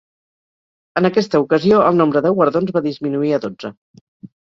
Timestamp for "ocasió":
1.45-1.83